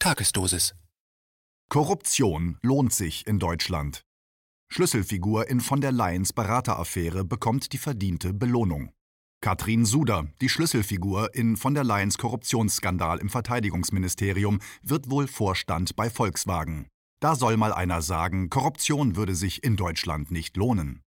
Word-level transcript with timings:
Tagesdosis. 0.00 0.76
Korruption 1.68 2.56
lohnt 2.62 2.92
sich 2.92 3.26
in 3.26 3.40
Deutschland. 3.40 4.02
Schlüsselfigur 4.70 5.48
in 5.48 5.60
von 5.60 5.80
der 5.80 5.90
Leyens 5.90 6.32
Berateraffäre 6.32 7.24
bekommt 7.24 7.72
die 7.72 7.78
verdiente 7.78 8.32
Belohnung. 8.32 8.92
Katrin 9.40 9.84
Suder, 9.84 10.28
die 10.40 10.48
Schlüsselfigur 10.48 11.34
in 11.34 11.56
von 11.56 11.74
der 11.74 11.82
Leyens 11.82 12.16
Korruptionsskandal 12.16 13.18
im 13.18 13.28
Verteidigungsministerium, 13.28 14.60
wird 14.82 15.10
wohl 15.10 15.26
Vorstand 15.26 15.96
bei 15.96 16.10
Volkswagen. 16.10 16.86
Da 17.18 17.34
soll 17.34 17.56
mal 17.56 17.72
einer 17.72 18.00
sagen, 18.00 18.50
Korruption 18.50 19.16
würde 19.16 19.34
sich 19.34 19.64
in 19.64 19.76
Deutschland 19.76 20.30
nicht 20.30 20.56
lohnen. 20.56 21.02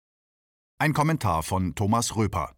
Ein 0.80 0.92
Kommentar 0.92 1.44
von 1.44 1.76
Thomas 1.76 2.18
Röper. 2.18 2.55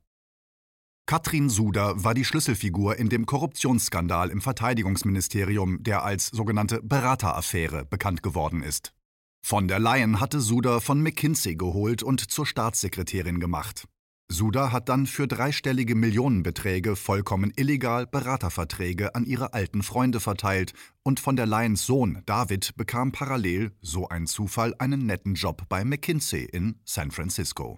Katrin 1.06 1.50
Suder 1.50 2.02
war 2.04 2.14
die 2.14 2.24
Schlüsselfigur 2.24 2.98
in 2.98 3.10
dem 3.10 3.26
Korruptionsskandal 3.26 4.30
im 4.30 4.40
Verteidigungsministerium, 4.40 5.84
der 5.84 6.04
als 6.04 6.28
sogenannte 6.28 6.82
Berateraffäre 6.82 7.86
bekannt 7.86 8.24
geworden 8.24 8.64
ist. 8.64 8.94
Von 9.46 9.68
der 9.68 9.80
Leyen 9.80 10.22
hatte 10.22 10.40
Suder 10.40 10.80
von 10.80 11.02
McKinsey 11.02 11.56
geholt 11.56 12.04
und 12.04 12.22
zur 12.32 12.46
Staatssekretärin 12.46 13.42
gemacht. 13.42 13.86
Suda 14.32 14.72
hat 14.72 14.88
dann 14.88 15.06
für 15.06 15.28
dreistellige 15.28 15.96
Millionenbeträge 15.96 16.96
vollkommen 16.96 17.52
illegal 17.58 18.08
Beraterverträge 18.08 19.14
an 19.14 19.26
ihre 19.26 19.54
alten 19.54 19.84
Freunde 19.84 20.22
verteilt 20.22 20.74
und 21.04 21.20
von 21.20 21.36
der 21.36 21.46
Leyens 21.46 21.86
Sohn 21.86 22.24
David 22.26 22.78
bekam 22.78 23.12
parallel, 23.12 23.74
so 23.82 24.08
ein 24.08 24.26
Zufall, 24.26 24.74
einen 24.80 25.06
netten 25.06 25.36
Job 25.36 25.64
bei 25.68 25.84
McKinsey 25.84 26.46
in 26.46 26.80
San 26.86 27.12
Francisco. 27.12 27.78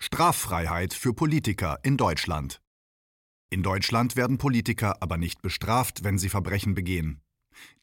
Straffreiheit 0.00 0.94
für 0.94 1.12
Politiker 1.12 1.80
in 1.82 1.96
Deutschland. 1.96 2.60
In 3.50 3.64
Deutschland 3.64 4.14
werden 4.14 4.38
Politiker 4.38 5.02
aber 5.02 5.16
nicht 5.16 5.42
bestraft, 5.42 6.04
wenn 6.04 6.18
sie 6.18 6.28
Verbrechen 6.28 6.74
begehen. 6.74 7.20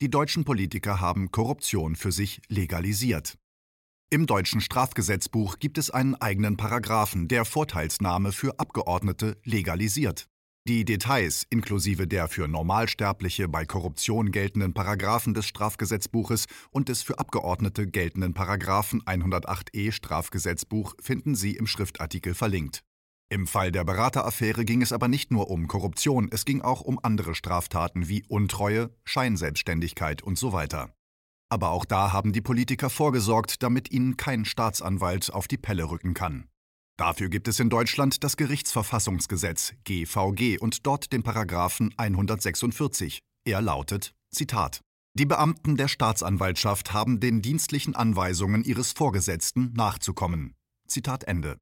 Die 0.02 0.10
deutschen 0.10 0.46
Politiker 0.46 1.02
haben 1.02 1.32
Korruption 1.32 1.98
für 1.98 2.14
sich 2.14 2.42
legalisiert. 2.48 3.38
Im 4.10 4.28
deutschen 4.28 4.62
Strafgesetzbuch 4.62 5.60
gibt 5.60 5.78
es 5.78 5.90
einen 5.90 6.16
eigenen 6.16 6.56
Paragraphen, 6.56 7.28
der 7.28 7.44
Vorteilsnahme 7.44 8.32
für 8.32 8.60
Abgeordnete 8.60 9.38
legalisiert. 9.44 10.30
Die 10.68 10.84
Details 10.84 11.46
inklusive 11.52 12.08
der 12.08 12.28
für 12.28 12.48
Normalsterbliche 12.48 13.48
bei 13.48 13.66
Korruption 13.66 14.32
geltenden 14.32 14.74
Paragraphen 14.74 15.36
des 15.36 15.46
Strafgesetzbuches 15.46 16.48
und 16.72 16.90
des 16.90 17.04
für 17.04 17.20
Abgeordnete 17.20 17.86
geltenden 17.86 18.34
Paragraphen 18.34 19.04
108e 19.04 19.92
Strafgesetzbuch 19.92 20.96
finden 21.00 21.36
Sie 21.36 21.56
im 21.56 21.68
Schriftartikel 21.68 22.34
verlinkt. 22.34 22.84
Im 23.30 23.46
Fall 23.46 23.72
der 23.72 23.84
Berateraffäre 23.84 24.66
ging 24.66 24.82
es 24.82 24.92
aber 24.92 25.08
nicht 25.08 25.30
nur 25.30 25.52
um 25.52 25.68
Korruption, 25.68 26.30
es 26.32 26.46
ging 26.46 26.64
auch 26.64 26.82
um 26.82 27.00
andere 27.04 27.36
Straftaten 27.36 28.10
wie 28.10 28.24
Untreue, 28.28 28.90
Scheinselbstständigkeit 29.04 30.24
und 30.24 30.40
so 30.40 30.52
weiter. 30.52 30.96
Aber 31.48 31.70
auch 31.70 31.86
da 31.86 32.12
haben 32.12 32.34
die 32.34 32.42
Politiker 32.42 32.90
vorgesorgt, 32.90 33.62
damit 33.62 33.92
ihnen 33.92 34.18
kein 34.18 34.46
Staatsanwalt 34.46 35.32
auf 35.32 35.48
die 35.48 35.58
Pelle 35.58 35.92
rücken 35.92 36.16
kann. 36.16 36.50
Dafür 36.98 37.28
gibt 37.28 37.50
es 37.50 37.60
in 37.60 37.70
Deutschland 37.70 38.24
das 38.24 38.38
Gerichtsverfassungsgesetz 38.38 39.74
GVG 39.84 40.58
und 40.60 40.88
dort 40.88 41.12
den 41.12 41.24
Paragraphen 41.24 41.94
146. 41.98 43.20
Er 43.44 43.62
lautet 43.62 44.14
Zitat 44.32 44.80
Die 45.14 45.26
Beamten 45.26 45.76
der 45.76 45.90
Staatsanwaltschaft 45.90 46.94
haben 46.94 47.20
den 47.20 47.42
dienstlichen 47.42 47.96
Anweisungen 47.96 48.64
ihres 48.64 48.94
Vorgesetzten 48.94 49.74
nachzukommen. 49.74 50.56
Zitat 50.88 51.26
Ende. 51.26 51.58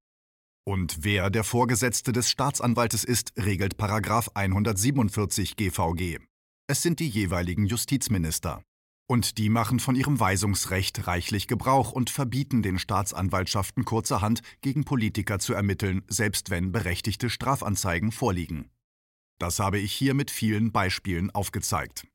Und 0.65 0.99
wer 1.01 1.31
der 1.31 1.43
Vorgesetzte 1.43 2.13
des 2.13 2.29
Staatsanwaltes 2.29 3.03
ist, 3.03 3.33
regelt 3.37 3.75
Paragraph 3.75 4.29
147 4.35 5.57
GVG. 5.57 6.19
Es 6.67 6.83
sind 6.83 6.99
die 6.99 7.09
jeweiligen 7.09 7.65
Justizminister. 7.65 8.63
Und 9.07 9.37
die 9.37 9.49
machen 9.49 9.79
von 9.79 9.95
ihrem 9.95 10.19
Weisungsrecht 10.19 11.07
reichlich 11.07 11.47
Gebrauch 11.47 11.91
und 11.91 12.09
verbieten 12.09 12.63
den 12.63 12.79
Staatsanwaltschaften 12.79 13.83
kurzerhand, 13.85 14.41
gegen 14.61 14.85
Politiker 14.85 15.39
zu 15.39 15.53
ermitteln, 15.53 16.03
selbst 16.07 16.49
wenn 16.49 16.71
berechtigte 16.71 17.29
Strafanzeigen 17.29 18.11
vorliegen. 18.11 18.69
Das 19.39 19.59
habe 19.59 19.77
ich 19.77 19.91
hier 19.91 20.13
mit 20.13 20.31
vielen 20.31 20.71
Beispielen 20.71 21.31
aufgezeigt. 21.31 22.07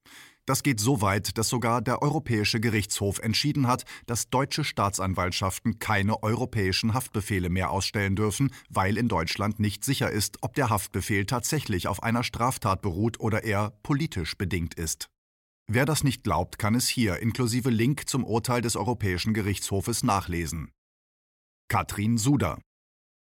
Das 0.49 0.63
geht 0.63 0.81
so 0.81 1.03
weit, 1.03 1.37
dass 1.37 1.51
sogar 1.51 1.83
der 1.83 2.01
Europäische 2.01 2.59
Gerichtshof 2.59 3.19
entschieden 3.19 3.67
hat, 3.67 3.85
dass 4.07 4.31
deutsche 4.31 4.65
Staatsanwaltschaften 4.65 5.79
keine 5.79 6.23
europäischen 6.23 6.95
Haftbefehle 6.95 7.51
mehr 7.51 7.69
ausstellen 7.69 8.17
dürfen, 8.17 8.51
weil 8.71 8.97
in 8.97 9.09
Deutschland 9.09 9.61
nicht 9.61 9.85
sicher 9.85 10.11
ist, 10.11 10.39
ob 10.41 10.55
der 10.55 10.71
Haftbefehl 10.71 11.27
tatsächlich 11.27 11.87
auf 11.87 12.03
einer 12.03 12.25
Straftat 12.25 12.81
beruht 12.81 13.21
oder 13.21 13.45
er 13.45 13.75
politisch 13.83 14.39
bedingt 14.39 14.73
ist. 14.73 15.11
Wer 15.71 15.85
das 15.85 16.03
nicht 16.03 16.25
glaubt, 16.25 16.59
kann 16.59 16.75
es 16.75 16.89
hier 16.89 17.19
inklusive 17.19 17.71
Link 17.71 18.09
zum 18.09 18.25
Urteil 18.25 18.63
des 18.63 18.75
Europäischen 18.75 19.35
Gerichtshofes 19.35 20.03
nachlesen. 20.03 20.71
Katrin 21.69 22.17
Suder 22.17 22.59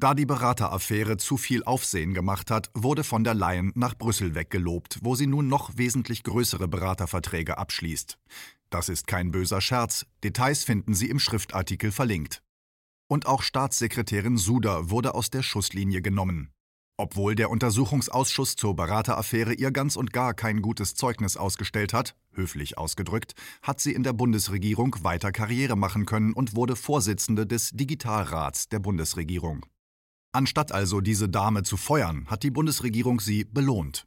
da 0.02 0.14
die 0.14 0.26
Berateraffäre 0.26 1.16
zu 1.16 1.36
viel 1.36 1.62
Aufsehen 1.62 2.12
gemacht 2.12 2.50
hat, 2.50 2.72
wurde 2.74 3.04
von 3.04 3.22
der 3.22 3.34
Leyen 3.34 3.70
nach 3.76 3.96
Brüssel 3.96 4.34
weggelobt, 4.34 4.98
wo 5.00 5.14
sie 5.14 5.28
nun 5.28 5.46
noch 5.46 5.76
wesentlich 5.76 6.24
größere 6.24 6.66
Beraterverträge 6.66 7.56
abschließt. 7.56 8.18
Das 8.68 8.88
ist 8.88 9.06
kein 9.06 9.30
böser 9.30 9.60
Scherz, 9.60 10.04
Details 10.24 10.64
finden 10.64 10.94
Sie 10.94 11.08
im 11.08 11.20
Schriftartikel 11.20 11.92
verlinkt. 11.92 12.42
Und 13.08 13.26
auch 13.26 13.42
Staatssekretärin 13.42 14.38
Suder 14.38 14.90
wurde 14.90 15.14
aus 15.14 15.30
der 15.30 15.44
Schusslinie 15.44 16.02
genommen. 16.02 16.50
Obwohl 17.02 17.34
der 17.34 17.50
Untersuchungsausschuss 17.50 18.54
zur 18.54 18.76
Berateraffäre 18.76 19.54
ihr 19.54 19.72
ganz 19.72 19.96
und 19.96 20.12
gar 20.12 20.34
kein 20.34 20.62
gutes 20.62 20.94
Zeugnis 20.94 21.36
ausgestellt 21.36 21.92
hat, 21.92 22.14
höflich 22.30 22.78
ausgedrückt, 22.78 23.34
hat 23.60 23.80
sie 23.80 23.92
in 23.92 24.04
der 24.04 24.12
Bundesregierung 24.12 24.94
weiter 25.02 25.32
Karriere 25.32 25.74
machen 25.74 26.06
können 26.06 26.32
und 26.32 26.54
wurde 26.54 26.76
Vorsitzende 26.76 27.44
des 27.44 27.70
Digitalrats 27.70 28.68
der 28.68 28.78
Bundesregierung. 28.78 29.66
Anstatt 30.30 30.70
also 30.70 31.00
diese 31.00 31.28
Dame 31.28 31.64
zu 31.64 31.76
feuern, 31.76 32.28
hat 32.28 32.44
die 32.44 32.52
Bundesregierung 32.52 33.18
sie 33.18 33.42
belohnt. 33.46 34.06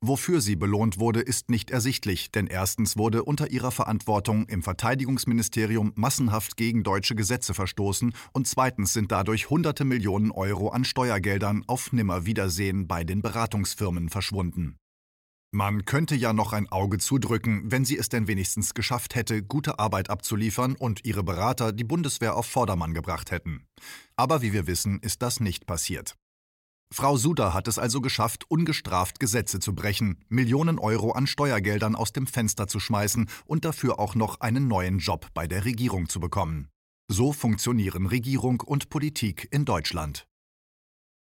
Wofür 0.00 0.40
sie 0.40 0.54
belohnt 0.54 1.00
wurde, 1.00 1.20
ist 1.20 1.50
nicht 1.50 1.70
ersichtlich, 1.72 2.30
denn 2.30 2.46
erstens 2.46 2.96
wurde 2.96 3.24
unter 3.24 3.50
ihrer 3.50 3.72
Verantwortung 3.72 4.46
im 4.46 4.62
Verteidigungsministerium 4.62 5.92
massenhaft 5.96 6.56
gegen 6.56 6.84
deutsche 6.84 7.16
Gesetze 7.16 7.52
verstoßen 7.52 8.14
und 8.32 8.46
zweitens 8.46 8.92
sind 8.92 9.10
dadurch 9.10 9.50
hunderte 9.50 9.84
Millionen 9.84 10.30
Euro 10.30 10.68
an 10.68 10.84
Steuergeldern 10.84 11.64
auf 11.66 11.92
Nimmerwiedersehen 11.92 12.86
bei 12.86 13.02
den 13.02 13.22
Beratungsfirmen 13.22 14.08
verschwunden. 14.08 14.76
Man 15.50 15.84
könnte 15.84 16.14
ja 16.14 16.32
noch 16.32 16.52
ein 16.52 16.68
Auge 16.68 16.98
zudrücken, 16.98 17.72
wenn 17.72 17.84
sie 17.84 17.96
es 17.96 18.08
denn 18.08 18.28
wenigstens 18.28 18.74
geschafft 18.74 19.16
hätte, 19.16 19.42
gute 19.42 19.80
Arbeit 19.80 20.10
abzuliefern 20.10 20.76
und 20.76 21.04
ihre 21.06 21.24
Berater 21.24 21.72
die 21.72 21.84
Bundeswehr 21.84 22.36
auf 22.36 22.46
Vordermann 22.46 22.94
gebracht 22.94 23.32
hätten. 23.32 23.64
Aber 24.14 24.42
wie 24.42 24.52
wir 24.52 24.68
wissen, 24.68 25.00
ist 25.00 25.22
das 25.22 25.40
nicht 25.40 25.66
passiert. 25.66 26.16
Frau 26.92 27.16
Suda 27.16 27.52
hat 27.52 27.68
es 27.68 27.78
also 27.78 28.00
geschafft, 28.00 28.50
ungestraft 28.50 29.20
Gesetze 29.20 29.60
zu 29.60 29.74
brechen, 29.74 30.24
Millionen 30.28 30.78
Euro 30.78 31.12
an 31.12 31.26
Steuergeldern 31.26 31.94
aus 31.94 32.12
dem 32.12 32.26
Fenster 32.26 32.66
zu 32.66 32.80
schmeißen 32.80 33.28
und 33.44 33.64
dafür 33.64 33.98
auch 33.98 34.14
noch 34.14 34.40
einen 34.40 34.68
neuen 34.68 34.98
Job 34.98 35.28
bei 35.34 35.46
der 35.46 35.64
Regierung 35.64 36.08
zu 36.08 36.18
bekommen. 36.18 36.68
So 37.10 37.32
funktionieren 37.32 38.06
Regierung 38.06 38.60
und 38.60 38.88
Politik 38.88 39.48
in 39.50 39.64
Deutschland. 39.64 40.26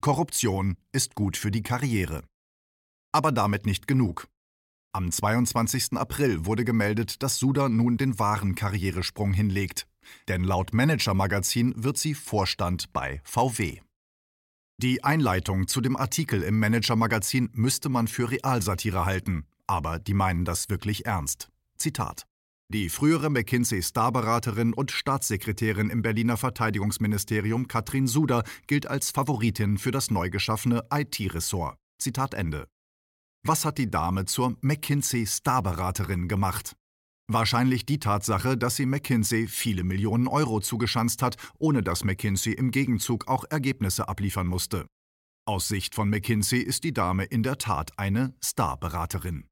Korruption 0.02 0.78
ist 0.92 1.16
gut 1.16 1.38
für 1.38 1.52
die 1.52 1.64
Karriere. 1.64 2.24
Aber 3.14 3.32
damit 3.32 3.66
nicht 3.66 3.88
genug. 3.88 4.28
Am 4.94 5.12
22. 5.12 5.94
April 5.94 6.46
wurde 6.46 6.66
gemeldet, 6.66 7.22
dass 7.24 7.38
Suda 7.38 7.70
nun 7.70 7.98
den 7.98 8.20
wahren 8.20 8.56
Karrieresprung 8.56 9.32
hinlegt. 9.32 9.88
Denn 10.28 10.44
laut 10.44 10.74
Manager 10.74 11.14
Magazin 11.14 11.74
wird 11.78 11.98
sie 11.98 12.16
Vorstand 12.16 12.92
bei 12.92 13.22
VW. 13.24 13.80
Die 14.82 15.04
Einleitung 15.04 15.68
zu 15.68 15.80
dem 15.80 15.96
Artikel 15.96 16.42
im 16.42 16.58
Manager-Magazin 16.58 17.52
müsste 17.54 17.88
man 17.88 18.08
für 18.08 18.32
Realsatire 18.32 19.06
halten, 19.06 19.46
aber 19.68 20.00
die 20.00 20.16
meinen 20.16 20.44
das 20.44 20.70
wirklich 20.70 21.06
ernst. 21.06 21.50
Zitat. 21.78 22.26
Die 22.68 22.90
frühere 22.90 23.30
McKinsey-Starberaterin 23.30 24.74
und 24.74 24.90
Staatssekretärin 24.90 25.92
im 25.92 26.02
Berliner 26.02 26.36
Verteidigungsministerium 26.36 27.68
Katrin 27.68 28.08
Suder 28.08 28.42
gilt 28.66 28.88
als 28.88 29.12
Favoritin 29.12 29.78
für 29.78 29.92
das 29.92 30.10
neu 30.10 30.32
geschaffene 30.32 30.84
IT-Ressort. 30.92 31.78
Zitat 32.00 32.34
Ende. 32.34 32.68
Was 33.44 33.66
hat 33.66 33.78
die 33.78 33.92
Dame 33.92 34.26
zur 34.26 34.58
McKinsey-Starberaterin 34.62 36.28
gemacht? 36.28 36.76
Wahrscheinlich 37.28 37.86
die 37.86 38.00
Tatsache, 38.00 38.58
dass 38.58 38.76
sie 38.76 38.86
McKinsey 38.86 39.48
viele 39.48 39.84
Millionen 39.84 40.28
Euro 40.28 40.60
zugeschanzt 40.60 41.22
hat, 41.22 41.38
ohne 41.60 41.82
dass 41.82 42.04
McKinsey 42.04 42.54
im 42.54 42.72
Gegenzug 42.72 43.28
auch 43.28 43.46
Ergebnisse 43.50 44.10
abliefern 44.10 44.48
musste. 44.48 44.86
Aus 45.46 45.68
Sicht 45.68 45.96
von 45.96 46.10
McKinsey 46.10 46.60
ist 46.60 46.84
die 46.84 46.94
Dame 46.94 47.24
in 47.24 47.44
der 47.44 47.58
Tat 47.58 47.98
eine 47.98 48.36
Starberaterin. 48.44 49.46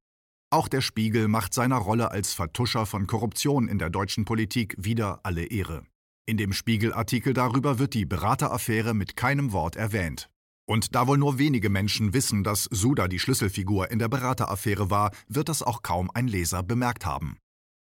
Auch 0.51 0.68
der 0.68 0.81
Spiegel 0.81 1.27
macht 1.27 1.54
seiner 1.54 1.77
Rolle 1.77 2.12
als 2.12 2.33
Vertuscher 2.33 2.86
von 2.86 3.07
Korruption 3.07 3.68
in 3.68 3.77
der 3.77 3.89
deutschen 3.89 4.25
Politik 4.25 4.75
wieder 4.77 5.19
alle 5.24 5.45
Ehre. 5.45 5.83
In 6.25 6.38
dem 6.38 6.54
Spiegel-Artikel 6.54 7.33
darüber 7.33 7.80
wird 7.80 7.94
die 7.94 8.06
Berateraffäre 8.06 8.94
mit 8.94 9.16
keinem 9.16 9.51
Wort 9.51 9.75
erwähnt. 9.75 10.30
Und 10.68 10.94
da 10.94 11.07
wohl 11.07 11.18
nur 11.18 11.39
wenige 11.39 11.69
Menschen 11.69 12.13
wissen, 12.13 12.44
dass 12.44 12.66
Suda 12.66 13.07
die 13.07 13.18
Schlüsselfigur 13.18 13.89
in 13.89 13.98
der 13.98 14.10
Berateraffäre 14.10 14.92
war, 14.92 15.12
wird 15.27 15.50
das 15.50 15.63
auch 15.63 15.81
kaum 15.81 16.12
ein 16.13 16.27
Leser 16.27 16.62
bemerkt 16.62 17.06
haben. 17.06 17.38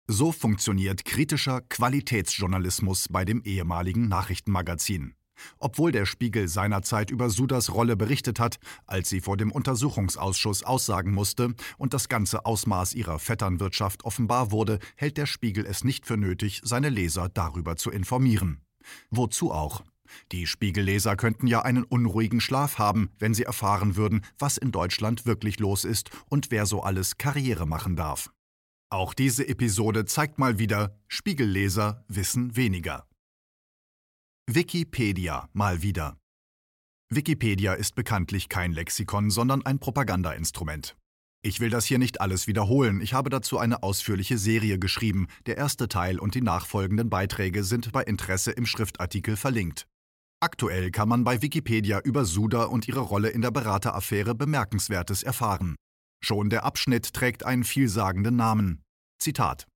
So 0.09 0.31
funktioniert 0.31 1.03
kritischer 1.03 1.59
Qualitätsjournalismus 1.59 3.09
bei 3.09 3.25
dem 3.25 3.41
ehemaligen 3.43 4.07
Nachrichtenmagazin. 4.07 5.15
Obwohl 5.59 5.91
der 5.91 6.05
Spiegel 6.05 6.47
seinerzeit 6.47 7.11
über 7.11 7.29
Sudas 7.29 7.73
Rolle 7.73 7.97
berichtet 7.97 8.39
hat, 8.39 8.57
als 8.85 9.09
sie 9.09 9.19
vor 9.19 9.35
dem 9.35 9.51
Untersuchungsausschuss 9.51 10.63
aussagen 10.63 11.11
musste 11.11 11.53
und 11.77 11.93
das 11.93 12.07
ganze 12.07 12.45
Ausmaß 12.45 12.93
ihrer 12.93 13.19
Vetternwirtschaft 13.19 14.05
offenbar 14.05 14.51
wurde, 14.51 14.79
hält 14.95 15.17
der 15.17 15.25
Spiegel 15.25 15.65
es 15.65 15.83
nicht 15.83 16.05
für 16.05 16.15
nötig, 16.15 16.61
seine 16.63 16.87
Leser 16.87 17.27
darüber 17.27 17.75
zu 17.75 17.91
informieren. 17.91 18.61
Wozu 19.11 19.51
auch? 19.51 19.83
Die 20.31 20.47
Spiegelleser 20.47 21.17
könnten 21.17 21.47
ja 21.47 21.63
einen 21.63 21.83
unruhigen 21.83 22.39
Schlaf 22.39 22.79
haben, 22.79 23.09
wenn 23.19 23.33
sie 23.33 23.43
erfahren 23.43 23.97
würden, 23.97 24.21
was 24.39 24.57
in 24.57 24.71
Deutschland 24.71 25.25
wirklich 25.25 25.59
los 25.59 25.83
ist 25.83 26.11
und 26.29 26.49
wer 26.49 26.65
so 26.65 26.81
alles 26.81 27.17
Karriere 27.17 27.67
machen 27.67 27.97
darf. 27.97 28.31
Auch 28.89 29.13
diese 29.13 29.45
Episode 29.45 30.05
zeigt 30.05 30.39
mal 30.39 30.59
wieder, 30.59 30.97
Spiegelleser 31.09 32.05
wissen 32.07 32.55
weniger. 32.55 33.05
Wikipedia 34.49 35.49
mal 35.51 35.81
wieder. 35.81 36.17
Wikipedia 37.09 37.73
ist 37.73 37.95
bekanntlich 37.95 38.47
kein 38.47 38.71
Lexikon, 38.71 39.29
sondern 39.29 39.65
ein 39.65 39.79
Propagandainstrument. 39.79 40.95
Ich 41.41 41.59
will 41.59 41.69
das 41.69 41.83
hier 41.83 41.97
nicht 41.97 42.21
alles 42.21 42.47
wiederholen, 42.47 43.01
ich 43.01 43.13
habe 43.13 43.29
dazu 43.29 43.57
eine 43.57 43.83
ausführliche 43.83 44.37
Serie 44.37 44.79
geschrieben, 44.79 45.27
der 45.47 45.57
erste 45.57 45.89
Teil 45.89 46.17
und 46.17 46.33
die 46.33 46.41
nachfolgenden 46.41 47.09
Beiträge 47.09 47.65
sind 47.65 47.91
bei 47.91 48.03
Interesse 48.03 48.51
im 48.51 48.65
Schriftartikel 48.65 49.35
verlinkt. 49.35 49.85
Aktuell 50.39 50.91
kann 50.91 51.09
man 51.09 51.25
bei 51.25 51.41
Wikipedia 51.41 51.99
über 51.99 52.23
Suda 52.23 52.63
und 52.63 52.87
ihre 52.87 53.01
Rolle 53.01 53.29
in 53.29 53.41
der 53.41 53.51
Berateraffäre 53.51 54.33
Bemerkenswertes 54.33 55.23
erfahren. 55.23 55.75
Schon 56.19 56.49
der 56.49 56.63
Abschnitt 56.63 57.13
trägt 57.13 57.45
einen 57.45 57.63
vielsagenden 57.63 58.35
Namen. 58.35 58.83
Zitat. 59.19 59.67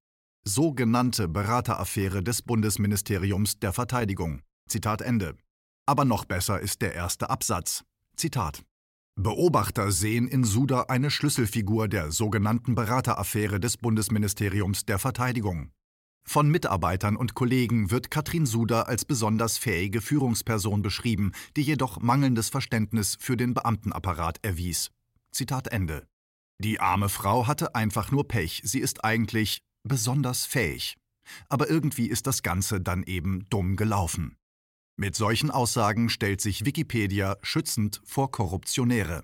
Sogenannte 0.43 1.27
Berateraffäre 1.27 2.23
des 2.23 2.41
Bundesministeriums 2.41 3.59
der 3.59 3.73
Verteidigung. 3.73 4.41
Zitat 4.67 5.01
Ende. 5.01 5.37
Aber 5.85 6.05
noch 6.05 6.25
besser 6.25 6.59
ist 6.59 6.81
der 6.81 6.93
erste 6.93 7.29
Absatz. 7.29 7.83
Zitat. 8.15 8.63
Beobachter 9.15 9.91
sehen 9.91 10.27
in 10.27 10.43
Suda 10.43 10.83
eine 10.83 11.11
Schlüsselfigur 11.11 11.87
der 11.87 12.11
sogenannten 12.11 12.75
Berateraffäre 12.75 13.59
des 13.59 13.77
Bundesministeriums 13.77 14.85
der 14.85 14.99
Verteidigung. 14.99 15.71
Von 16.23 16.49
Mitarbeitern 16.49 17.15
und 17.17 17.33
Kollegen 17.33 17.91
wird 17.91 18.09
Katrin 18.09 18.45
Suda 18.45 18.83
als 18.83 19.05
besonders 19.05 19.57
fähige 19.57 20.01
Führungsperson 20.01 20.81
beschrieben, 20.81 21.33
die 21.57 21.61
jedoch 21.61 21.99
mangelndes 21.99 22.49
Verständnis 22.49 23.17
für 23.19 23.35
den 23.35 23.53
Beamtenapparat 23.53 24.37
erwies. 24.43 24.91
Zitat 25.31 25.67
Ende. 25.67 26.07
Die 26.63 26.79
arme 26.79 27.09
Frau 27.09 27.47
hatte 27.47 27.73
einfach 27.73 28.11
nur 28.11 28.27
Pech, 28.27 28.61
sie 28.63 28.81
ist 28.81 29.03
eigentlich 29.03 29.63
besonders 29.81 30.45
fähig. 30.45 30.95
Aber 31.49 31.67
irgendwie 31.71 32.05
ist 32.05 32.27
das 32.27 32.43
Ganze 32.43 32.79
dann 32.79 33.01
eben 33.01 33.47
dumm 33.49 33.75
gelaufen. 33.75 34.35
Mit 34.95 35.15
solchen 35.15 35.49
Aussagen 35.49 36.09
stellt 36.09 36.39
sich 36.39 36.63
Wikipedia 36.63 37.37
schützend 37.41 37.99
vor 38.03 38.29
Korruptionäre. 38.29 39.23